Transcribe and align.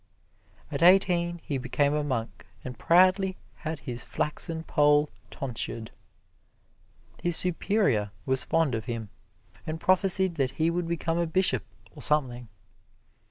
At 0.71 0.81
eighteen 0.81 1.41
he 1.43 1.59
became 1.59 1.93
a 1.93 2.03
monk 2.03 2.47
and 2.63 2.79
proudly 2.79 3.37
had 3.57 3.77
his 3.77 4.01
flaxen 4.01 4.63
poll 4.63 5.11
tonsured. 5.29 5.91
His 7.21 7.35
superior 7.37 8.09
was 8.25 8.43
fond 8.43 8.73
of 8.73 8.85
him, 8.85 9.09
and 9.67 9.79
prophesied 9.79 10.37
that 10.37 10.53
he 10.53 10.71
would 10.71 10.87
become 10.87 11.19
a 11.19 11.27
bishop 11.27 11.63
or 11.91 12.01
something. 12.01 12.47